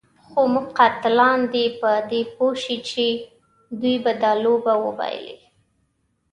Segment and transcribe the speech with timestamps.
[0.29, 3.05] خو زموږ قاتلان دې په دې پوه شي چې
[3.79, 5.37] دوی به دا لوبه وبایلي.